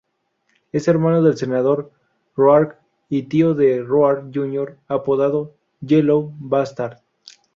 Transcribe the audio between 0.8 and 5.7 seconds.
hermano del senador Roark y tío de Roark Junior, apodado